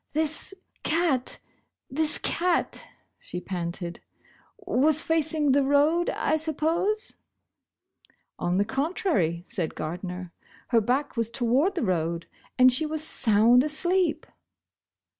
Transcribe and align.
"This 0.13 0.55
cat— 0.81 1.37
this 1.91 2.17
cat," 2.17 2.85
she 3.19 3.39
panted, 3.39 3.99
"was 4.57 5.03
facing 5.03 5.51
the 5.51 5.61
road, 5.61 6.09
I 6.09 6.37
suppose?" 6.37 7.17
"On 8.39 8.57
the 8.57 8.65
contrary," 8.65 9.43
said 9.45 9.75
Gardner," 9.75 10.33
her 10.69 10.81
back 10.81 11.15
was 11.15 11.29
toward 11.29 11.75
the 11.75 11.83
road, 11.83 12.25
and 12.57 12.73
she 12.73 12.87
was 12.87 13.03
sound 13.03 13.63
asleep." 13.63 14.25